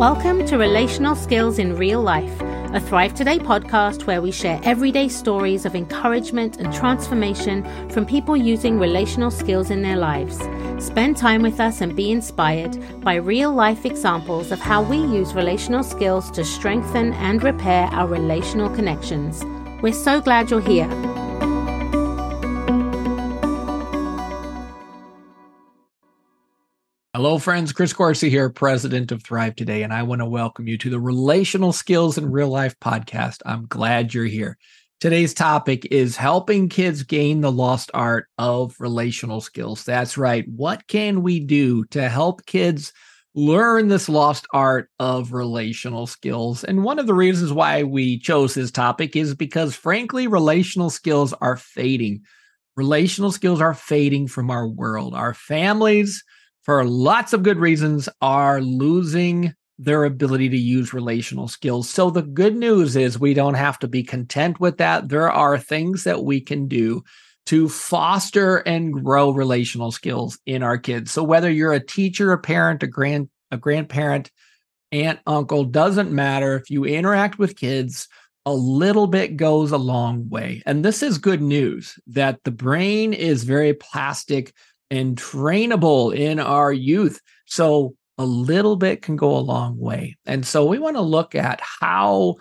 Welcome 0.00 0.46
to 0.46 0.56
Relational 0.56 1.14
Skills 1.14 1.58
in 1.58 1.76
Real 1.76 2.00
Life, 2.00 2.40
a 2.72 2.80
Thrive 2.80 3.12
Today 3.12 3.38
podcast 3.38 4.06
where 4.06 4.22
we 4.22 4.32
share 4.32 4.58
everyday 4.64 5.08
stories 5.08 5.66
of 5.66 5.74
encouragement 5.74 6.56
and 6.56 6.72
transformation 6.72 7.62
from 7.90 8.06
people 8.06 8.34
using 8.34 8.78
relational 8.78 9.30
skills 9.30 9.68
in 9.68 9.82
their 9.82 9.98
lives. 9.98 10.38
Spend 10.82 11.18
time 11.18 11.42
with 11.42 11.60
us 11.60 11.82
and 11.82 11.94
be 11.94 12.10
inspired 12.12 12.78
by 13.02 13.16
real 13.16 13.52
life 13.52 13.84
examples 13.84 14.50
of 14.52 14.58
how 14.58 14.82
we 14.82 14.96
use 14.96 15.34
relational 15.34 15.84
skills 15.84 16.30
to 16.30 16.46
strengthen 16.46 17.12
and 17.12 17.42
repair 17.42 17.84
our 17.88 18.06
relational 18.06 18.74
connections. 18.74 19.44
We're 19.82 19.92
so 19.92 20.22
glad 20.22 20.50
you're 20.50 20.62
here. 20.62 20.88
Hello, 27.22 27.38
friends. 27.38 27.70
Chris 27.70 27.92
Coursey 27.92 28.30
here, 28.30 28.48
president 28.48 29.12
of 29.12 29.22
Thrive 29.22 29.54
Today, 29.54 29.82
and 29.82 29.92
I 29.92 30.04
want 30.04 30.22
to 30.22 30.26
welcome 30.26 30.66
you 30.66 30.78
to 30.78 30.88
the 30.88 30.98
Relational 30.98 31.70
Skills 31.70 32.16
in 32.16 32.32
Real 32.32 32.48
Life 32.48 32.80
podcast. 32.80 33.42
I'm 33.44 33.66
glad 33.66 34.14
you're 34.14 34.24
here. 34.24 34.56
Today's 35.00 35.34
topic 35.34 35.86
is 35.90 36.16
helping 36.16 36.70
kids 36.70 37.02
gain 37.02 37.42
the 37.42 37.52
lost 37.52 37.90
art 37.92 38.26
of 38.38 38.74
relational 38.80 39.42
skills. 39.42 39.84
That's 39.84 40.16
right. 40.16 40.48
What 40.48 40.86
can 40.88 41.22
we 41.22 41.40
do 41.40 41.84
to 41.90 42.08
help 42.08 42.46
kids 42.46 42.90
learn 43.34 43.88
this 43.88 44.08
lost 44.08 44.46
art 44.54 44.88
of 44.98 45.34
relational 45.34 46.06
skills? 46.06 46.64
And 46.64 46.84
one 46.84 46.98
of 46.98 47.06
the 47.06 47.12
reasons 47.12 47.52
why 47.52 47.82
we 47.82 48.18
chose 48.18 48.54
this 48.54 48.70
topic 48.70 49.14
is 49.14 49.34
because, 49.34 49.76
frankly, 49.76 50.26
relational 50.26 50.88
skills 50.88 51.34
are 51.34 51.58
fading. 51.58 52.22
Relational 52.76 53.30
skills 53.30 53.60
are 53.60 53.74
fading 53.74 54.26
from 54.26 54.50
our 54.50 54.66
world, 54.66 55.14
our 55.14 55.34
families 55.34 56.24
for 56.62 56.84
lots 56.84 57.32
of 57.32 57.42
good 57.42 57.58
reasons, 57.58 58.08
are 58.20 58.60
losing 58.60 59.54
their 59.78 60.04
ability 60.04 60.50
to 60.50 60.58
use 60.58 60.92
relational 60.92 61.48
skills. 61.48 61.88
So 61.88 62.10
the 62.10 62.22
good 62.22 62.54
news 62.54 62.96
is 62.96 63.18
we 63.18 63.32
don't 63.32 63.54
have 63.54 63.78
to 63.78 63.88
be 63.88 64.02
content 64.02 64.60
with 64.60 64.76
that. 64.76 65.08
There 65.08 65.30
are 65.30 65.58
things 65.58 66.04
that 66.04 66.22
we 66.22 66.40
can 66.40 66.68
do 66.68 67.02
to 67.46 67.68
foster 67.68 68.58
and 68.58 68.92
grow 68.92 69.30
relational 69.30 69.90
skills 69.90 70.38
in 70.44 70.62
our 70.62 70.76
kids. 70.76 71.10
So 71.12 71.22
whether 71.22 71.50
you're 71.50 71.72
a 71.72 71.84
teacher, 71.84 72.32
a 72.32 72.38
parent, 72.38 72.82
a 72.82 72.86
grand 72.86 73.30
a 73.50 73.56
grandparent, 73.56 74.30
aunt, 74.92 75.20
uncle, 75.26 75.64
doesn't 75.64 76.12
matter 76.12 76.56
if 76.56 76.70
you 76.70 76.84
interact 76.84 77.38
with 77.38 77.56
kids, 77.56 78.08
a 78.46 78.52
little 78.52 79.06
bit 79.06 79.36
goes 79.36 79.72
a 79.72 79.78
long 79.78 80.28
way. 80.28 80.62
And 80.66 80.84
this 80.84 81.02
is 81.02 81.18
good 81.18 81.42
news 81.42 81.98
that 82.08 82.38
the 82.44 82.50
brain 82.50 83.12
is 83.12 83.44
very 83.44 83.74
plastic 83.74 84.54
and 84.90 85.16
trainable 85.16 86.14
in 86.16 86.40
our 86.40 86.72
youth. 86.72 87.20
So 87.46 87.94
a 88.18 88.24
little 88.24 88.76
bit 88.76 89.02
can 89.02 89.16
go 89.16 89.36
a 89.36 89.38
long 89.38 89.78
way. 89.78 90.16
And 90.26 90.46
so 90.46 90.66
we 90.66 90.78
want 90.78 90.96
to 90.96 91.02
look 91.02 91.34
at 91.34 91.60
how 91.62 92.36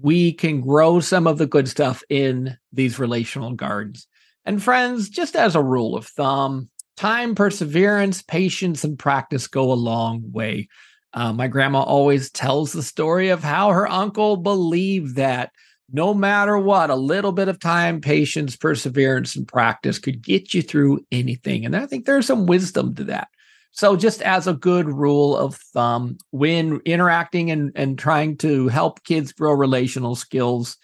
we 0.00 0.32
can 0.32 0.60
grow 0.60 1.00
some 1.00 1.26
of 1.26 1.38
the 1.38 1.46
good 1.46 1.68
stuff 1.68 2.02
in 2.08 2.56
these 2.72 2.98
relational 2.98 3.52
gardens. 3.52 4.06
And 4.44 4.62
friends, 4.62 5.08
just 5.08 5.36
as 5.36 5.54
a 5.54 5.62
rule 5.62 5.96
of 5.96 6.06
thumb, 6.06 6.68
time, 6.96 7.34
perseverance, 7.34 8.22
patience, 8.22 8.84
and 8.84 8.98
practice 8.98 9.46
go 9.46 9.72
a 9.72 9.74
long 9.74 10.32
way. 10.32 10.68
Uh, 11.14 11.32
my 11.32 11.46
grandma 11.46 11.82
always 11.82 12.30
tells 12.30 12.72
the 12.72 12.82
story 12.82 13.28
of 13.28 13.44
how 13.44 13.70
her 13.70 13.88
uncle 13.88 14.36
believed 14.36 15.16
that 15.16 15.52
no 15.92 16.14
matter 16.14 16.58
what, 16.58 16.90
a 16.90 16.96
little 16.96 17.32
bit 17.32 17.48
of 17.48 17.60
time, 17.60 18.00
patience, 18.00 18.56
perseverance, 18.56 19.36
and 19.36 19.46
practice 19.46 19.98
could 19.98 20.22
get 20.22 20.54
you 20.54 20.62
through 20.62 21.04
anything. 21.12 21.66
And 21.66 21.76
I 21.76 21.86
think 21.86 22.06
there's 22.06 22.26
some 22.26 22.46
wisdom 22.46 22.94
to 22.94 23.04
that. 23.04 23.28
So, 23.72 23.96
just 23.96 24.20
as 24.22 24.46
a 24.46 24.54
good 24.54 24.86
rule 24.86 25.36
of 25.36 25.54
thumb, 25.56 26.18
when 26.30 26.80
interacting 26.84 27.50
and, 27.50 27.72
and 27.74 27.98
trying 27.98 28.36
to 28.38 28.68
help 28.68 29.02
kids 29.04 29.32
grow 29.32 29.52
relational 29.52 30.14
skills, 30.14 30.76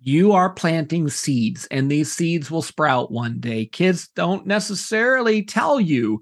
you 0.00 0.32
are 0.32 0.50
planting 0.50 1.08
seeds, 1.08 1.66
and 1.70 1.90
these 1.90 2.12
seeds 2.12 2.50
will 2.50 2.62
sprout 2.62 3.10
one 3.10 3.40
day. 3.40 3.66
Kids 3.66 4.08
don't 4.14 4.46
necessarily 4.46 5.42
tell 5.42 5.80
you 5.80 6.20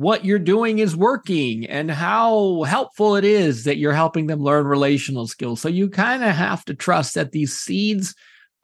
what 0.00 0.24
you're 0.24 0.38
doing 0.38 0.78
is 0.78 0.96
working 0.96 1.66
and 1.66 1.90
how 1.90 2.62
helpful 2.62 3.16
it 3.16 3.24
is 3.24 3.64
that 3.64 3.76
you're 3.76 3.92
helping 3.92 4.28
them 4.28 4.40
learn 4.40 4.64
relational 4.64 5.26
skills. 5.26 5.60
So 5.60 5.68
you 5.68 5.90
kind 5.90 6.24
of 6.24 6.34
have 6.34 6.64
to 6.64 6.74
trust 6.74 7.12
that 7.16 7.32
these 7.32 7.52
seeds 7.52 8.14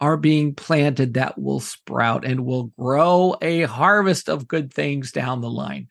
are 0.01 0.17
being 0.17 0.55
planted 0.55 1.13
that 1.13 1.39
will 1.39 1.61
sprout 1.61 2.25
and 2.25 2.47
will 2.47 2.73
grow 2.79 3.37
a 3.43 3.65
harvest 3.65 4.31
of 4.31 4.49
good 4.49 4.73
things 4.73 5.13
down 5.13 5.43
the 5.43 5.51
line. 5.51 5.89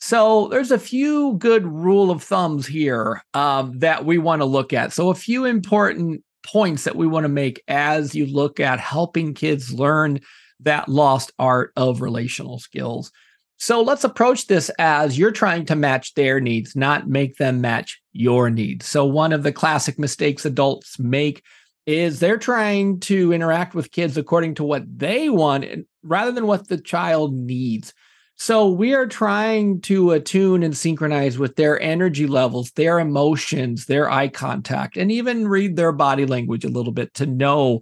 So 0.00 0.48
there's 0.48 0.70
a 0.70 0.78
few 0.78 1.34
good 1.34 1.66
rule 1.66 2.10
of 2.10 2.22
thumbs 2.22 2.66
here 2.66 3.22
um, 3.34 3.78
that 3.80 4.06
we 4.06 4.16
want 4.16 4.40
to 4.40 4.46
look 4.46 4.72
at. 4.72 4.94
So 4.94 5.10
a 5.10 5.14
few 5.14 5.44
important 5.44 6.24
points 6.42 6.84
that 6.84 6.96
we 6.96 7.06
want 7.06 7.24
to 7.24 7.28
make 7.28 7.62
as 7.68 8.14
you 8.14 8.24
look 8.24 8.60
at 8.60 8.80
helping 8.80 9.34
kids 9.34 9.74
learn 9.74 10.20
that 10.60 10.88
lost 10.88 11.32
art 11.38 11.72
of 11.76 12.00
relational 12.00 12.58
skills. 12.58 13.12
So 13.58 13.80
let's 13.80 14.04
approach 14.04 14.46
this 14.46 14.70
as 14.78 15.18
you're 15.18 15.32
trying 15.32 15.64
to 15.66 15.76
match 15.76 16.14
their 16.14 16.40
needs, 16.40 16.76
not 16.76 17.08
make 17.08 17.36
them 17.36 17.60
match 17.60 18.00
your 18.12 18.50
needs. 18.50 18.86
So, 18.86 19.04
one 19.04 19.32
of 19.32 19.42
the 19.42 19.52
classic 19.52 19.98
mistakes 19.98 20.44
adults 20.44 20.98
make 20.98 21.42
is 21.86 22.18
they're 22.18 22.38
trying 22.38 23.00
to 23.00 23.32
interact 23.32 23.74
with 23.74 23.92
kids 23.92 24.16
according 24.16 24.56
to 24.56 24.64
what 24.64 24.82
they 24.98 25.30
want 25.30 25.64
rather 26.02 26.32
than 26.32 26.46
what 26.46 26.68
the 26.68 26.78
child 26.78 27.34
needs. 27.34 27.94
So, 28.36 28.68
we 28.68 28.94
are 28.94 29.06
trying 29.06 29.80
to 29.82 30.10
attune 30.10 30.62
and 30.62 30.76
synchronize 30.76 31.38
with 31.38 31.56
their 31.56 31.80
energy 31.80 32.26
levels, 32.26 32.72
their 32.72 32.98
emotions, 32.98 33.86
their 33.86 34.10
eye 34.10 34.28
contact, 34.28 34.98
and 34.98 35.10
even 35.10 35.48
read 35.48 35.76
their 35.76 35.92
body 35.92 36.26
language 36.26 36.64
a 36.64 36.70
little 36.70 36.92
bit 36.92 37.14
to 37.14 37.26
know 37.26 37.80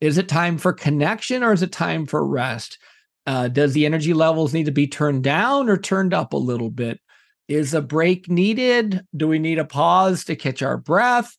is 0.00 0.18
it 0.18 0.28
time 0.28 0.58
for 0.58 0.74
connection 0.74 1.42
or 1.42 1.52
is 1.52 1.62
it 1.62 1.72
time 1.72 2.04
for 2.06 2.24
rest? 2.24 2.78
Uh, 3.26 3.48
does 3.48 3.72
the 3.72 3.86
energy 3.86 4.14
levels 4.14 4.54
need 4.54 4.66
to 4.66 4.72
be 4.72 4.86
turned 4.86 5.24
down 5.24 5.68
or 5.68 5.76
turned 5.76 6.14
up 6.14 6.32
a 6.32 6.38
little 6.38 6.70
bit? 6.70 7.00
Is 7.48 7.74
a 7.74 7.80
break 7.80 8.28
needed? 8.28 9.02
Do 9.16 9.28
we 9.28 9.38
need 9.38 9.58
a 9.58 9.64
pause 9.64 10.24
to 10.24 10.36
catch 10.36 10.62
our 10.62 10.76
breath? 10.76 11.36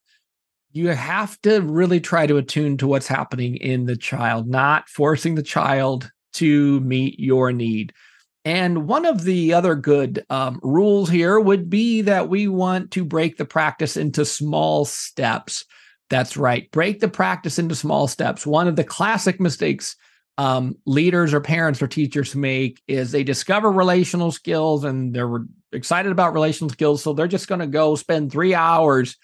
You 0.71 0.89
have 0.89 1.41
to 1.41 1.61
really 1.61 1.99
try 1.99 2.27
to 2.27 2.37
attune 2.37 2.77
to 2.77 2.87
what's 2.87 3.07
happening 3.07 3.55
in 3.55 3.85
the 3.85 3.95
child, 3.95 4.47
not 4.47 4.89
forcing 4.89 5.35
the 5.35 5.43
child 5.43 6.11
to 6.33 6.79
meet 6.81 7.19
your 7.19 7.51
need. 7.51 7.93
And 8.45 8.87
one 8.87 9.05
of 9.05 9.23
the 9.23 9.53
other 9.53 9.75
good 9.75 10.23
um, 10.29 10.59
rules 10.63 11.09
here 11.09 11.39
would 11.39 11.69
be 11.69 12.01
that 12.03 12.29
we 12.29 12.47
want 12.47 12.91
to 12.91 13.03
break 13.03 13.37
the 13.37 13.45
practice 13.45 13.97
into 13.97 14.23
small 14.23 14.85
steps. 14.85 15.65
That's 16.09 16.37
right. 16.37 16.71
Break 16.71 17.01
the 17.01 17.09
practice 17.09 17.59
into 17.59 17.75
small 17.75 18.07
steps. 18.07 18.47
One 18.47 18.67
of 18.67 18.77
the 18.77 18.85
classic 18.85 19.41
mistakes 19.41 19.97
um, 20.37 20.75
leaders 20.85 21.33
or 21.33 21.41
parents 21.41 21.81
or 21.81 21.87
teachers 21.87 22.35
make 22.35 22.81
is 22.87 23.11
they 23.11 23.23
discover 23.23 23.71
relational 23.71 24.31
skills 24.31 24.83
and 24.83 25.13
they're 25.13 25.45
excited 25.71 26.11
about 26.11 26.33
relational 26.33 26.69
skills. 26.69 27.01
So 27.01 27.13
they're 27.13 27.27
just 27.27 27.47
going 27.47 27.61
to 27.61 27.67
go 27.67 27.95
spend 27.95 28.31
three 28.31 28.53
hours 28.53 29.17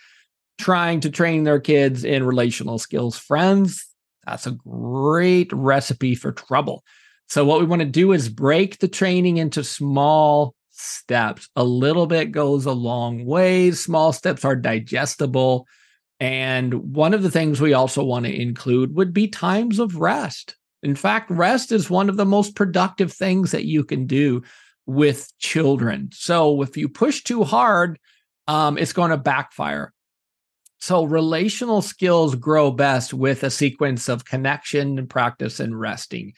trying 0.57 1.02
to 1.02 1.12
train 1.12 1.44
their 1.44 1.59
kids 1.59 2.03
in 2.03 2.25
relational 2.25 2.79
skills. 2.79 3.18
Friends, 3.18 3.88
that's 4.25 4.47
a 4.47 4.52
great 4.52 5.52
recipe 5.53 6.16
for 6.16 6.31
trouble. 6.31 6.84
So, 7.28 7.46
what 7.46 7.59
we 7.59 7.66
want 7.66 7.81
to 7.81 7.88
do 7.88 8.12
is 8.12 8.29
break 8.29 8.79
the 8.79 8.88
training 8.88 9.38
into 9.38 9.63
small 9.63 10.56
steps. 10.69 11.50
A 11.56 11.63
little 11.63 12.06
bit 12.06 12.31
goes 12.31 12.66
a 12.66 12.73
long 12.73 13.25
way. 13.25 13.72
Small 13.72 14.13
steps 14.13 14.46
are 14.46 14.56
digestible. 14.56 15.68
And 16.19 16.96
one 16.96 17.13
of 17.13 17.23
the 17.23 17.31
things 17.31 17.59
we 17.59 17.73
also 17.73 18.03
want 18.03 18.25
to 18.25 18.41
include 18.41 18.96
would 18.96 19.13
be 19.13 19.28
times 19.28 19.79
of 19.79 19.96
rest. 19.96 20.56
In 20.84 20.96
fact, 20.96 21.32
rest 21.32 21.72
is 21.72 21.90
one 21.90 22.10
of 22.10 22.18
the 22.18 22.26
most 22.26 22.56
productive 22.56 23.12
things 23.12 23.52
that 23.52 23.66
you 23.66 23.84
can 23.84 24.06
do 24.06 24.44
with 24.86 25.32
children. 25.40 26.10
So 26.14 26.62
if 26.62 26.76
you 26.76 26.90
push 26.90 27.24
too 27.24 27.44
hard, 27.44 27.97
um, 28.47 28.78
it's 28.78 28.94
going 28.94 29.12
to 29.12 29.18
backfire. 29.18 29.94
So 30.80 31.06
relational 31.06 31.82
skills 31.82 32.35
grow 32.35 32.70
best 32.70 33.14
with 33.14 33.44
a 33.44 33.50
sequence 33.50 34.09
of 34.09 34.26
connection 34.26 35.00
and 35.00 35.09
practice 35.09 35.62
and 35.62 35.80
resting. 35.80 36.34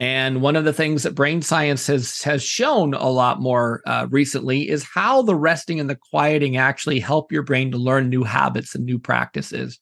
And 0.00 0.42
one 0.42 0.56
of 0.56 0.64
the 0.64 0.72
things 0.72 1.04
that 1.04 1.14
brain 1.14 1.40
science 1.40 1.86
has 1.86 2.20
has 2.22 2.42
shown 2.42 2.94
a 2.94 3.08
lot 3.08 3.40
more 3.40 3.80
uh, 3.86 4.08
recently 4.10 4.68
is 4.68 4.84
how 4.92 5.22
the 5.22 5.36
resting 5.36 5.78
and 5.78 5.88
the 5.88 5.98
quieting 6.10 6.56
actually 6.56 6.98
help 6.98 7.30
your 7.30 7.44
brain 7.44 7.70
to 7.70 7.78
learn 7.78 8.08
new 8.08 8.24
habits 8.24 8.74
and 8.74 8.84
new 8.84 8.98
practices. 8.98 9.78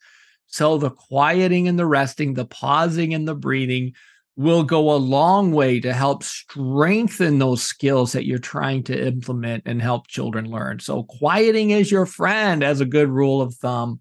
So 0.53 0.77
the 0.77 0.91
quieting 0.91 1.67
and 1.67 1.79
the 1.79 1.87
resting, 1.87 2.35
the 2.35 2.45
pausing 2.45 3.15
and 3.15 3.27
the 3.27 3.35
breathing 3.35 3.95
will 4.37 4.63
go 4.63 4.93
a 4.93 4.97
long 4.97 5.53
way 5.53 5.81
to 5.81 5.93
help 5.93 6.23
strengthen 6.23 7.39
those 7.39 7.63
skills 7.63 8.13
that 8.13 8.27
you're 8.27 8.39
trying 8.39 8.83
to 8.85 9.07
implement 9.07 9.65
and 9.67 9.81
help 9.81 10.07
children 10.07 10.51
learn. 10.51 10.79
So 10.81 11.05
quieting 11.05 11.71
is 11.71 11.91
your 11.91 12.07
friend 12.07 12.63
as 12.63 12.81
a 12.81 12.87
good 12.87 13.09
rule 13.09 13.41
of 13.41 13.55
thumb. 13.55 14.01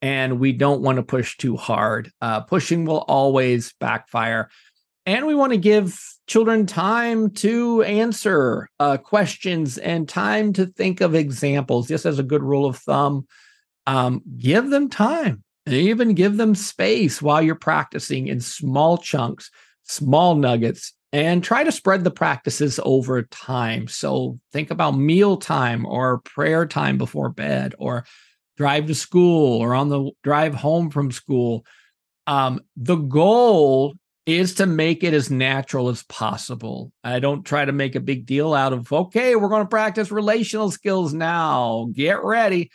And 0.00 0.40
we 0.40 0.52
don't 0.52 0.82
want 0.82 0.96
to 0.96 1.04
push 1.04 1.36
too 1.36 1.56
hard. 1.56 2.10
Uh, 2.20 2.40
pushing 2.40 2.84
will 2.84 3.04
always 3.06 3.72
backfire. 3.78 4.50
And 5.06 5.26
we 5.26 5.34
want 5.36 5.52
to 5.52 5.58
give 5.58 5.96
children 6.26 6.66
time 6.66 7.30
to 7.30 7.82
answer 7.82 8.68
uh, 8.80 8.96
questions 8.96 9.78
and 9.78 10.08
time 10.08 10.52
to 10.54 10.66
think 10.66 11.00
of 11.00 11.14
examples. 11.14 11.86
Just 11.86 12.06
as 12.06 12.18
a 12.18 12.24
good 12.24 12.42
rule 12.42 12.66
of 12.66 12.78
thumb, 12.78 13.28
um, 13.86 14.22
give 14.38 14.70
them 14.70 14.88
time. 14.88 15.41
Even 15.66 16.14
give 16.14 16.36
them 16.36 16.54
space 16.54 17.22
while 17.22 17.40
you're 17.40 17.54
practicing 17.54 18.26
in 18.26 18.40
small 18.40 18.98
chunks, 18.98 19.50
small 19.84 20.34
nuggets, 20.34 20.92
and 21.12 21.44
try 21.44 21.62
to 21.62 21.70
spread 21.70 22.04
the 22.04 22.10
practices 22.10 22.80
over 22.82 23.22
time. 23.22 23.86
So 23.86 24.40
think 24.52 24.70
about 24.70 24.96
meal 24.96 25.36
time 25.36 25.86
or 25.86 26.18
prayer 26.18 26.66
time 26.66 26.98
before 26.98 27.28
bed 27.28 27.74
or 27.78 28.06
drive 28.56 28.86
to 28.86 28.94
school 28.94 29.60
or 29.60 29.74
on 29.74 29.88
the 29.88 30.10
drive 30.22 30.54
home 30.54 30.90
from 30.90 31.12
school. 31.12 31.64
Um, 32.26 32.60
the 32.76 32.96
goal 32.96 33.94
is 34.24 34.54
to 34.54 34.66
make 34.66 35.02
it 35.02 35.14
as 35.14 35.30
natural 35.30 35.88
as 35.88 36.04
possible. 36.04 36.92
I 37.02 37.18
don't 37.18 37.44
try 37.44 37.64
to 37.64 37.72
make 37.72 37.94
a 37.94 38.00
big 38.00 38.24
deal 38.24 38.54
out 38.54 38.72
of, 38.72 38.92
okay, 38.92 39.34
we're 39.36 39.48
going 39.48 39.64
to 39.64 39.68
practice 39.68 40.12
relational 40.12 40.70
skills 40.70 41.12
now. 41.12 41.88
Get 41.92 42.22
ready. 42.22 42.70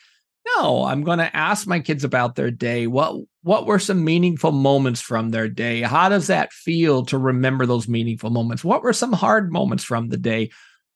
No, 0.55 0.85
I'm 0.85 1.03
going 1.03 1.19
to 1.19 1.35
ask 1.35 1.67
my 1.67 1.79
kids 1.79 2.03
about 2.03 2.35
their 2.35 2.51
day. 2.51 2.87
What 2.87 3.21
what 3.43 3.65
were 3.65 3.79
some 3.79 4.03
meaningful 4.03 4.51
moments 4.51 5.01
from 5.01 5.29
their 5.29 5.47
day? 5.47 5.81
How 5.81 6.09
does 6.09 6.27
that 6.27 6.53
feel 6.53 7.05
to 7.05 7.17
remember 7.17 7.65
those 7.65 7.87
meaningful 7.87 8.29
moments? 8.29 8.63
What 8.63 8.83
were 8.83 8.93
some 8.93 9.13
hard 9.13 9.51
moments 9.51 9.83
from 9.83 10.09
the 10.09 10.17
day? 10.17 10.51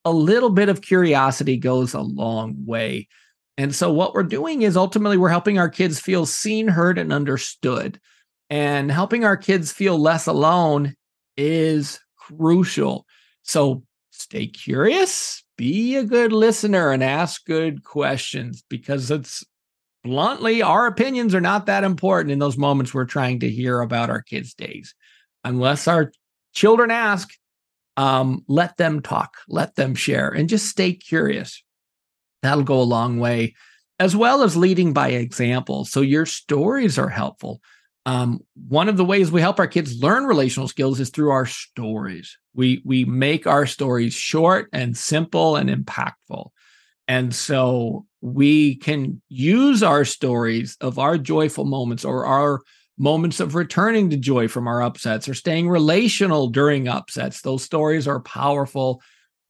A 0.06 0.12
little 0.12 0.50
bit 0.50 0.70
of 0.70 0.82
curiosity 0.82 1.58
goes 1.58 1.94
a 1.94 2.02
long 2.02 2.56
way. 2.66 3.08
And 3.58 3.74
so 3.76 3.92
what 3.92 4.14
we're 4.14 4.24
doing 4.24 4.64
is 4.64 4.76
ultimately 4.76 5.18
we're 5.18 5.30
helping 5.30 5.60
our 5.60 5.70
kids 5.70 6.00
feel 6.00 6.26
seen, 6.26 6.68
heard 6.68 6.98
and 6.98 7.14
understood. 7.14 8.00
And 8.50 8.92
helping 8.92 9.24
our 9.24 9.38
kids 9.38 9.72
feel 9.72 9.98
less 9.98 10.28
alone 10.28 10.96
is 11.38 12.00
crucial. 12.18 13.06
So 13.44 13.84
stay 14.22 14.48
curious, 14.48 15.44
be 15.58 15.96
a 15.96 16.04
good 16.04 16.32
listener 16.32 16.92
and 16.92 17.04
ask 17.04 17.46
good 17.46 17.84
questions 17.84 18.64
because 18.70 19.12
it's 19.12 19.44
bluntly 20.04 20.62
our 20.62 20.88
opinions 20.88 21.36
are 21.36 21.42
not 21.42 21.66
that 21.68 21.84
important 21.84 22.32
in 22.32 22.40
those 22.40 22.58
moments 22.58 22.94
we're 22.94 23.06
trying 23.06 23.40
to 23.40 23.50
hear 23.50 23.82
about 23.82 24.10
our 24.10 24.22
kids' 24.22 24.54
days. 24.54 24.96
Unless 25.44 25.88
our 25.88 26.12
children 26.54 26.92
ask, 26.92 27.30
um, 27.98 28.44
let 28.48 28.78
them 28.78 29.02
talk, 29.02 29.38
let 29.48 29.76
them 29.76 29.96
share, 29.96 30.30
and 30.30 30.50
just 30.50 30.68
stay 30.68 30.94
curious. 30.94 31.64
That'll 32.42 32.64
go 32.64 32.82
a 32.82 32.84
long 32.84 33.20
way, 33.20 33.56
as 34.00 34.16
well 34.16 34.44
as 34.44 34.58
leading 34.58 34.94
by 34.94 35.10
example. 35.10 35.86
So 35.86 36.02
your 36.02 36.26
stories 36.26 36.98
are 36.98 37.10
helpful 37.10 37.62
um, 38.06 38.40
one 38.68 38.90
of 38.90 38.98
the 38.98 39.06
ways 39.06 39.32
we 39.32 39.42
help 39.42 39.60
our 39.60 39.68
kids 39.68 40.02
learn 40.02 40.26
relational 40.26 40.68
skills 40.68 41.00
is 41.00 41.10
through 41.10 41.32
our 41.32 41.46
stories. 41.46 42.38
We 42.54 42.82
we 42.84 43.06
make 43.06 43.46
our 43.46 43.66
stories 43.66 44.14
short 44.14 44.70
and 44.74 44.98
simple 44.98 45.56
and 45.56 45.70
impactful. 45.70 46.50
And 47.08 47.34
so 47.34 48.06
we 48.22 48.76
can 48.76 49.22
use 49.30 49.84
our 49.84 50.06
stories 50.06 50.78
of 50.82 50.98
our 50.98 51.18
joyful 51.18 51.66
moments 51.66 52.06
or 52.06 52.26
our 52.26 52.62
moments 52.98 53.40
of 53.40 53.56
returning 53.56 54.10
to 54.10 54.18
joy 54.18 54.48
from 54.48 54.68
our 54.68 54.82
upsets 54.82 55.28
or 55.28 55.34
staying 55.34 55.70
relational 55.70 56.48
during 56.48 56.88
upsets. 56.88 57.42
Those 57.42 57.64
stories 57.64 58.08
are 58.08 58.22
powerful. 58.22 59.02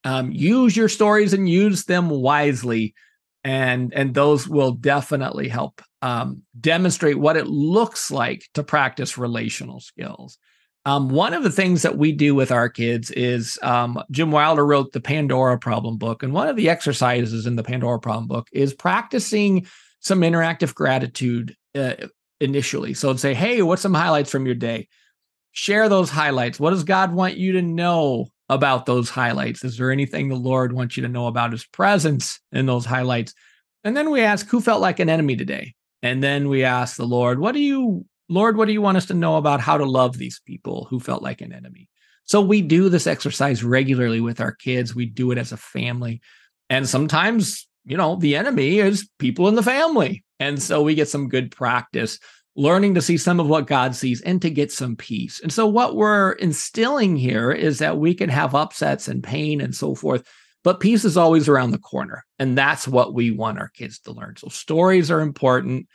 Um, 0.03 0.31
use 0.31 0.75
your 0.75 0.89
stories 0.89 1.33
and 1.33 1.48
use 1.48 1.86
them 1.86 2.09
wisely 2.09 2.95
and 3.44 3.94
and 3.94 4.14
those 4.14 4.48
will 4.48 4.72
definitely 4.72 5.48
help 5.48 5.82
um, 6.02 6.44
demonstrate 6.60 7.20
what 7.20 7.38
it 7.38 7.48
looks 7.48 8.12
like 8.12 8.48
to 8.54 8.64
practice 8.64 9.18
relational 9.18 9.80
skills. 9.80 10.38
Um, 10.86 11.10
one 11.10 11.34
of 11.34 11.44
the 11.44 11.52
things 11.52 11.84
that 11.84 11.98
we 11.98 12.12
do 12.12 12.34
with 12.34 12.52
our 12.52 12.68
kids 12.68 13.12
is 13.12 13.60
um, 13.62 14.02
Jim 14.10 14.32
Wilder 14.32 14.66
wrote 14.66 14.94
the 14.94 15.02
Pandora 15.02 15.60
Problem 15.60 15.98
book, 15.98 16.24
and 16.24 16.34
one 16.34 16.48
of 16.48 16.56
the 16.56 16.70
exercises 16.70 17.46
in 17.46 17.56
the 17.56 17.64
Pandora 17.64 18.00
Problem 18.00 18.28
book 18.28 18.48
is 18.52 18.74
practicing 18.74 19.68
some 20.00 20.22
interactive 20.22 20.74
gratitude 20.74 21.56
uh, 21.76 21.94
initially. 22.40 22.94
So, 22.96 23.16
say, 23.16 23.34
"Hey, 23.34 23.62
what's 23.62 23.84
some 23.84 23.94
highlights 23.94 24.32
from 24.32 24.46
your 24.46 24.56
day?" 24.56 24.88
Share 25.52 25.90
those 25.90 26.10
highlights. 26.10 26.60
What 26.60 26.72
does 26.72 26.84
God 26.84 27.14
want 27.14 27.38
you 27.38 27.54
to 27.54 27.62
know 27.62 28.28
about 28.51 28.86
those 28.86 29.09
highlights? 29.09 29.63
Is 29.63 29.77
there 29.77 29.92
anything 29.92 30.27
the 30.27 30.36
Lord 30.36 30.74
wants 30.74 30.98
you 30.98 31.03
to 31.03 31.09
know 31.09 31.27
about 31.27 31.53
his 31.53 31.65
presence 31.65 32.39
in 32.51 32.65
those 32.65 32.86
highlights? 32.86 33.33
And 33.86 33.95
then 33.95 34.12
we 34.12 34.21
ask, 34.21 34.48
who 34.48 34.59
felt 34.59 34.81
like 34.81 35.00
an 35.00 35.09
enemy 35.09 35.38
today? 35.38 35.74
And 36.03 36.21
then 36.21 36.50
we 36.50 36.65
ask 36.65 36.98
the 36.98 37.06
Lord, 37.06 37.39
what 37.39 37.53
do 37.53 37.62
you, 37.62 38.06
Lord, 38.27 38.57
what 38.57 38.65
do 38.65 38.74
you 38.74 38.81
want 38.81 38.98
us 38.98 39.06
to 39.06 39.13
know 39.13 39.38
about 39.38 39.62
how 39.62 39.77
to 39.77 39.86
love 39.86 40.18
these 40.18 40.42
people 40.45 40.86
who 40.89 41.00
felt 41.00 41.24
like 41.24 41.39
an 41.39 41.53
enemy? 41.53 41.88
So 42.25 42.42
we 42.42 42.62
do 42.62 42.89
this 42.89 43.07
exercise 43.07 43.63
regularly 43.63 44.19
with 44.19 44.42
our 44.42 44.51
kids. 44.51 44.94
We 44.94 45.06
do 45.06 45.31
it 45.31 45.38
as 45.38 45.53
a 45.53 45.57
family. 45.57 46.21
And 46.69 46.88
sometimes, 46.88 47.68
you 47.86 47.95
know, 47.95 48.18
the 48.18 48.36
enemy 48.36 48.80
is 48.80 49.09
people 49.18 49.48
in 49.48 49.56
the 49.56 49.63
family. 49.63 50.25
And 50.42 50.62
so 50.62 50.81
we 50.81 50.94
get 50.94 51.07
some 51.07 51.30
good 51.30 51.51
practice 51.51 52.19
learning 52.56 52.95
to 52.95 53.01
see 53.01 53.18
some 53.18 53.39
of 53.39 53.48
what 53.48 53.68
God 53.68 53.95
sees 53.95 54.21
and 54.21 54.42
to 54.42 54.50
get 54.50 54.71
some 54.71 54.95
peace. 54.95 55.39
And 55.42 55.51
so, 55.51 55.65
what 55.65 55.95
we're 55.95 56.33
instilling 56.33 57.15
here 57.15 57.51
is 57.51 57.80
that 57.80 57.98
we 57.98 58.13
can 58.13 58.30
have 58.30 58.56
upsets 58.56 59.07
and 59.07 59.24
pain 59.24 59.62
and 59.62 59.75
so 59.75 59.95
forth, 59.95 60.27
but 60.63 60.80
peace 60.80 61.06
is 61.06 61.18
always 61.18 61.48
around 61.48 61.71
the 61.71 61.77
corner. 61.77 62.25
And 62.39 62.57
that's 62.57 62.88
what 62.88 63.13
we 63.13 63.31
want 63.31 63.59
our 63.59 63.69
kids 63.69 64.00
to 64.00 64.12
learn. 64.12 64.36
So, 64.38 64.50
stories 64.50 65.09
are 65.09 65.21
important. 65.21 65.88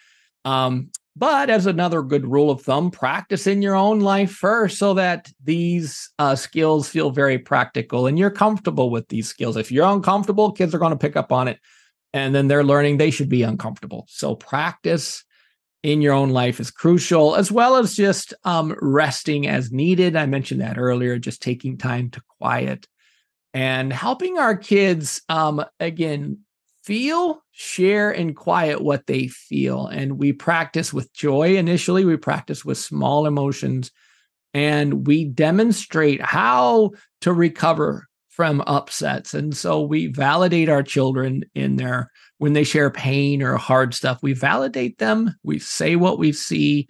Um, 0.45 0.91
but 1.19 1.49
as 1.49 1.65
another 1.65 2.03
good 2.03 2.27
rule 2.27 2.51
of 2.51 2.61
thumb, 2.61 2.91
practice 2.91 3.47
in 3.47 3.63
your 3.63 3.75
own 3.75 4.01
life 4.01 4.31
first 4.31 4.79
so 4.79 4.93
that 4.95 5.31
these 5.43 6.11
uh, 6.19 6.37
skills 6.37 6.91
feel 6.91 7.11
very 7.11 7.39
practical 7.39 8.07
and 8.07 8.19
you're 8.19 8.31
comfortable 8.31 8.91
with 8.91 9.09
these 9.09 9.27
skills. 9.27 9.57
If 9.57 9.73
you're 9.73 9.91
uncomfortable, 9.91 10.53
kids 10.53 10.75
are 10.75 10.79
going 10.79 10.91
to 10.91 10.99
pick 10.99 11.17
up 11.17 11.33
on 11.33 11.49
it 11.49 11.59
and 12.13 12.35
then 12.35 12.49
they're 12.49 12.63
learning 12.63 12.99
they 12.99 13.11
should 13.11 13.31
be 13.31 13.43
uncomfortable. 13.43 14.05
So, 14.09 14.35
practice 14.35 15.25
in 15.87 16.03
your 16.03 16.15
own 16.15 16.31
life 16.31 16.59
is 16.59 16.73
crucial, 16.73 17.37
as 17.37 17.53
well 17.53 17.77
as 17.77 17.95
just 17.95 18.35
um, 18.43 18.75
resting 18.83 19.47
as 19.47 19.71
needed. 19.71 20.17
I 20.17 20.27
mentioned 20.27 20.61
that 20.61 20.79
earlier, 20.79 21.17
just 21.17 21.41
taking 21.41 21.79
time 21.79 22.11
to 22.11 22.23
quiet 22.39 22.89
and 23.55 23.93
helping 23.93 24.37
our 24.37 24.57
kids, 24.57 25.23
um, 25.29 25.65
again, 25.79 26.41
feel, 26.83 27.41
share, 27.53 28.11
and 28.11 28.35
quiet 28.35 28.81
what 28.81 29.07
they 29.07 29.29
feel. 29.29 29.87
And 29.87 30.19
we 30.19 30.33
practice 30.33 30.93
with 30.93 31.13
joy 31.13 31.57
initially, 31.57 32.05
we 32.05 32.17
practice 32.17 32.65
with 32.65 32.79
small 32.79 33.25
emotions, 33.25 33.93
and 34.53 35.07
we 35.07 35.25
demonstrate 35.25 36.21
how 36.21 36.91
to 37.21 37.33
recover 37.33 38.09
from 38.37 38.63
upsets. 38.67 39.33
And 39.33 39.57
so 39.57 39.81
we 39.81 40.09
validate 40.09 40.69
our 40.69 40.83
children 40.83 41.43
in 41.55 41.77
their 41.77 42.13
when 42.37 42.53
they 42.53 42.65
share 42.65 42.91
pain 42.91 43.43
or 43.43 43.57
hard 43.57 43.95
stuff, 43.95 44.19
we 44.23 44.35
validate 44.35 44.99
them. 44.99 45.35
We 45.43 45.59
say 45.59 45.97
what 45.97 46.19
we 46.19 46.33
see, 46.33 46.87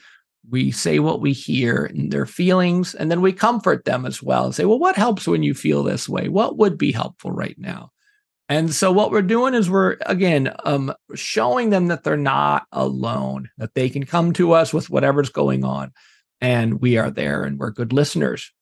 we 0.51 0.73
say 0.73 0.99
what 0.99 1.21
we 1.21 1.33
hear 1.33 1.85
and 1.85 2.11
their 2.11 2.27
feelings, 2.27 2.97
and 2.97 3.13
then 3.13 3.21
we 3.21 3.33
comfort 3.33 3.85
them 3.85 4.05
as 4.05 4.21
well 4.21 4.47
and 4.47 4.55
say, 4.57 4.65
well, 4.65 4.81
what 4.81 4.97
helps 4.97 5.29
when 5.29 5.45
you 5.45 5.55
feel 5.55 5.85
this 5.85 6.09
way? 6.09 6.29
What 6.29 6.59
would 6.59 6.77
be 6.77 6.91
helpful 6.91 7.31
right 7.31 7.55
now? 7.59 7.93
And 8.49 8.75
so 8.75 8.91
what 8.91 9.13
we're 9.13 9.23
doing 9.23 9.55
is 9.55 9.71
we're 9.71 9.99
again 10.07 10.53
um, 10.65 10.93
showing 11.15 11.71
them 11.71 11.87
that 11.87 12.03
they're 12.03 12.17
not 12.17 12.65
alone, 12.73 13.51
that 13.59 13.75
they 13.75 13.89
can 13.89 14.05
come 14.05 14.33
to 14.33 14.51
us 14.53 14.75
with 14.75 14.91
whatever's 14.91 15.31
going 15.31 15.65
on, 15.65 15.93
and 16.41 16.81
we 16.81 16.99
are 16.99 17.11
there 17.11 17.45
and 17.45 17.57
we're 17.57 17.71
good 17.71 17.93
listeners. 17.93 18.53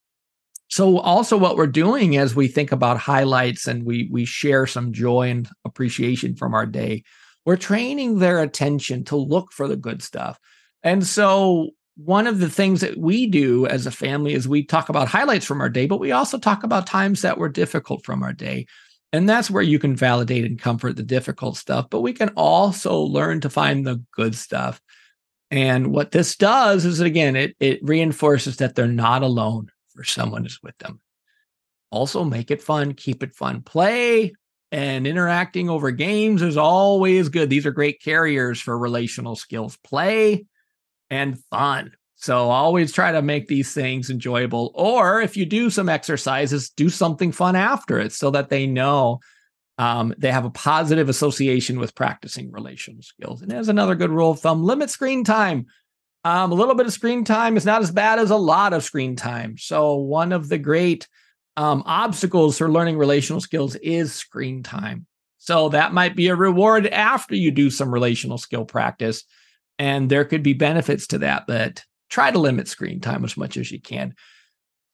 So 0.69 0.99
also 0.99 1.37
what 1.37 1.57
we're 1.57 1.67
doing 1.67 2.17
as 2.17 2.35
we 2.35 2.49
think 2.49 2.73
about 2.73 2.99
highlights 2.99 3.67
and 3.67 3.85
we 3.85 4.09
we 4.11 4.25
share 4.25 4.67
some 4.67 4.93
joy 4.93 5.31
and 5.31 5.49
appreciation 5.65 6.35
from 6.35 6.55
our 6.55 6.67
day, 6.67 7.05
we're 7.45 7.57
training 7.57 8.19
their 8.19 8.41
attention 8.41 9.05
to 9.05 9.17
look 9.17 9.53
for 9.53 9.69
the 9.69 9.77
good 9.77 10.03
stuff. 10.03 10.39
And 10.83 11.07
so 11.07 11.71
one 11.97 12.27
of 12.27 12.41
the 12.41 12.51
things 12.51 12.81
that 12.81 12.97
we 12.97 13.27
do 13.27 13.67
as 13.67 13.87
a 13.87 13.91
family 13.91 14.35
is 14.35 14.49
we 14.49 14.65
talk 14.65 14.89
about 14.89 15.09
highlights 15.09 15.47
from 15.47 15.61
our 15.61 15.69
day, 15.69 15.87
but 15.87 16.01
we 16.01 16.13
also 16.13 16.39
talk 16.39 16.65
about 16.65 16.87
times 16.87 17.23
that 17.23 17.39
were 17.39 17.49
difficult 17.49 18.05
from 18.05 18.23
our 18.23 18.33
day. 18.33 18.67
And 19.13 19.29
that's 19.29 19.51
where 19.51 19.63
you 19.63 19.79
can 19.79 19.95
validate 19.95 20.45
and 20.45 20.59
comfort 20.59 20.97
the 20.97 21.05
difficult 21.05 21.57
stuff, 21.57 21.87
but 21.89 22.01
we 22.01 22.13
can 22.13 22.31
also 22.31 22.99
learn 22.99 23.41
to 23.43 23.51
find 23.51 23.87
the 23.87 24.03
good 24.13 24.35
stuff. 24.35 24.81
And 25.53 25.93
what 25.93 26.11
this 26.11 26.35
does 26.35 26.85
is 26.85 26.99
again, 26.99 27.37
it 27.37 27.55
it 27.61 27.79
reinforces 27.83 28.57
that 28.57 28.75
they're 28.75 28.89
not 28.89 29.23
alone 29.23 29.71
for 29.95 30.05
someone 30.05 30.47
is 30.47 30.61
with 30.63 30.77
them. 30.79 31.01
Also, 31.91 32.25
make 32.25 32.51
it 32.51 32.63
fun, 32.63 32.95
keep 32.95 33.23
it 33.23 33.35
fun. 33.35 33.63
Play 33.63 34.33
and 34.73 35.07
interacting 35.07 35.71
over 35.71 35.93
games 35.93 36.43
is 36.43 36.57
always 36.57 37.29
good. 37.29 37.49
These 37.49 37.67
are 37.67 37.71
great 37.71 38.03
carriers 38.03 38.61
for 38.61 38.77
relational 38.77 39.37
skills. 39.37 39.79
Play 39.85 40.47
and 41.11 41.39
fun. 41.51 41.93
So 42.17 42.51
always 42.51 42.91
try 42.91 43.13
to 43.13 43.23
make 43.23 43.47
these 43.47 43.73
things 43.73 44.11
enjoyable. 44.11 44.73
Or 44.75 45.21
if 45.21 45.37
you 45.37 45.47
do 45.47 45.71
some 45.71 45.89
exercises, 45.89 46.71
do 46.71 46.89
something 46.89 47.33
fun 47.33 47.55
after 47.55 48.01
it 48.01 48.13
so 48.13 48.31
that 48.31 48.49
they 48.49 48.67
know 48.67 49.21
um, 49.79 50.15
they 50.19 50.31
have 50.31 50.45
a 50.45 50.51
positive 50.51 51.09
association 51.09 51.79
with 51.79 51.95
practicing 51.95 52.51
relational 52.51 53.03
skills. 53.03 53.43
And 53.43 53.53
as 53.53 53.69
another 53.69 53.95
good 53.95 54.11
rule 54.11 54.31
of 54.31 54.41
thumb, 54.41 54.65
limit 54.65 54.91
screen 54.91 55.23
time 55.23 55.67
Um, 56.25 56.53
a 56.53 56.55
little 56.55 56.75
bit 56.75 56.87
of 56.87 56.93
screen 56.93 57.25
time 57.25 57.57
is 57.57 57.67
not 57.67 57.83
as 57.83 57.91
bad 57.91 58.19
as 58.19 58.31
a 58.31 58.37
lot 58.37 58.73
of 58.73 58.83
screen 58.83 59.15
time. 59.15 59.59
So, 59.59 59.97
one 59.97 60.33
of 60.33 60.49
the 60.49 60.59
great 60.59 61.07
um, 61.57 61.83
obstacles 61.85 62.59
for 62.59 62.71
learning 62.71 62.97
relational 62.97 63.41
skills 63.41 63.77
is 63.77 64.15
screen 64.15 64.63
time. 64.63 65.07
So, 65.37 65.69
that 65.69 65.93
might 65.93 66.17
be 66.17 66.29
a 66.29 66.37
reward 66.37 66.87
after 66.87 67.35
you 67.35 67.51
do 67.51 67.69
some 67.69 67.93
relational 67.93 68.39
skill 68.39 68.65
practice. 68.65 69.25
And 69.79 70.09
there 70.09 70.25
could 70.25 70.43
be 70.43 70.55
benefits 70.55 71.09
to 71.09 71.19
that, 71.19 71.47
but 71.47 71.85
try 72.09 72.31
to 72.31 72.39
limit 72.39 72.69
screen 72.69 73.01
time 73.01 73.25
as 73.25 73.37
much 73.37 73.57
as 73.57 73.71
you 73.71 73.81
can. 73.81 74.15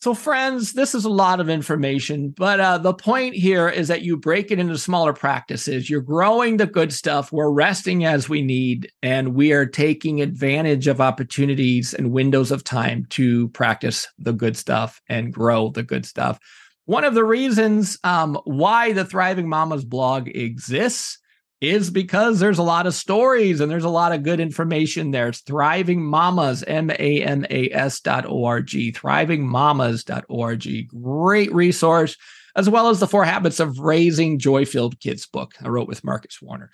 So, 0.03 0.15
friends, 0.15 0.73
this 0.73 0.95
is 0.95 1.05
a 1.05 1.11
lot 1.11 1.41
of 1.41 1.51
information, 1.51 2.31
but 2.31 2.59
uh, 2.59 2.79
the 2.79 2.95
point 2.95 3.35
here 3.35 3.69
is 3.69 3.89
that 3.89 4.01
you 4.01 4.17
break 4.17 4.51
it 4.51 4.59
into 4.59 4.79
smaller 4.79 5.13
practices. 5.13 5.91
You're 5.91 6.01
growing 6.01 6.57
the 6.57 6.65
good 6.65 6.91
stuff. 6.91 7.31
We're 7.31 7.51
resting 7.51 8.07
as 8.07 8.27
we 8.27 8.41
need, 8.41 8.91
and 9.03 9.35
we 9.35 9.53
are 9.53 9.67
taking 9.67 10.23
advantage 10.23 10.87
of 10.87 11.03
opportunities 11.03 11.93
and 11.93 12.13
windows 12.13 12.51
of 12.51 12.65
time 12.65 13.09
to 13.11 13.49
practice 13.51 14.09
the 14.19 14.33
good 14.33 14.57
stuff 14.57 15.03
and 15.11 15.35
grow 15.35 15.69
the 15.69 15.83
good 15.83 16.07
stuff. 16.07 16.39
One 16.87 17.05
of 17.05 17.13
the 17.13 17.25
reasons 17.25 17.99
um, 18.03 18.39
why 18.45 18.93
the 18.93 19.05
Thriving 19.05 19.51
Mamas 19.51 19.85
blog 19.85 20.29
exists 20.29 21.19
is 21.61 21.91
because 21.91 22.41
there's 22.41 22.59
a 22.59 22.63
lot 22.63 22.87
of 22.87 22.95
stories 22.95 23.61
and 23.61 23.71
there's 23.71 23.85
a 23.85 23.89
lot 23.89 24.13
of 24.13 24.23
good 24.23 24.41
information 24.41 25.11
there. 25.11 25.29
It's 25.29 25.41
Thriving 25.41 26.03
Mamas, 26.03 26.63
M 26.63 26.91
A 26.91 27.23
M 27.23 27.45
A 27.51 27.71
S 27.71 28.01
dot 28.01 28.25
org, 28.27 28.69
thrivingmamas.org. 28.69 30.89
Great 30.89 31.53
resource, 31.53 32.17
as 32.57 32.71
well 32.71 32.89
as 32.89 33.01
the 33.01 33.07
Four 33.07 33.25
Habits 33.25 33.61
of 33.61 33.79
Raising 33.79 34.39
Joy 34.39 34.65
Filled 34.65 34.99
Kids 35.01 35.27
book 35.27 35.53
I 35.63 35.69
wrote 35.69 35.89
with 35.89 36.05
Marcus 36.05 36.41
Warner. 36.41 36.71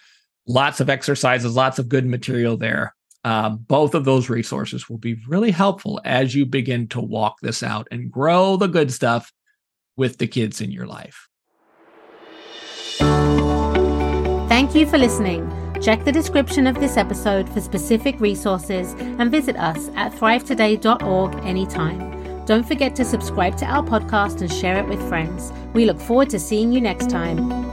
Lots 0.46 0.80
of 0.80 0.88
exercises, 0.88 1.56
lots 1.56 1.80
of 1.80 1.88
good 1.88 2.06
material 2.06 2.56
there. 2.56 2.94
Uh, 3.24 3.50
both 3.50 3.96
of 3.96 4.04
those 4.04 4.30
resources 4.30 4.88
will 4.88 4.98
be 4.98 5.16
really 5.26 5.50
helpful 5.50 6.00
as 6.04 6.32
you 6.32 6.46
begin 6.46 6.86
to 6.86 7.00
walk 7.00 7.40
this 7.42 7.64
out 7.64 7.88
and 7.90 8.12
grow 8.12 8.56
the 8.56 8.68
good 8.68 8.92
stuff 8.92 9.32
with 9.96 10.18
the 10.18 10.28
kids 10.28 10.60
in 10.60 10.70
your 10.70 10.86
life. 10.86 11.26
Thank 14.66 14.78
you 14.78 14.86
for 14.86 14.98
listening. 14.98 15.48
Check 15.80 16.04
the 16.04 16.10
description 16.10 16.66
of 16.66 16.80
this 16.80 16.96
episode 16.96 17.48
for 17.48 17.60
specific 17.60 18.18
resources 18.18 18.94
and 18.98 19.30
visit 19.30 19.54
us 19.54 19.90
at 19.94 20.10
thrivetoday.org 20.10 21.36
anytime. 21.44 22.44
Don't 22.46 22.66
forget 22.66 22.96
to 22.96 23.04
subscribe 23.04 23.56
to 23.58 23.64
our 23.64 23.84
podcast 23.84 24.40
and 24.40 24.52
share 24.52 24.76
it 24.76 24.88
with 24.88 25.00
friends. 25.08 25.52
We 25.72 25.84
look 25.84 26.00
forward 26.00 26.30
to 26.30 26.40
seeing 26.40 26.72
you 26.72 26.80
next 26.80 27.08
time. 27.08 27.65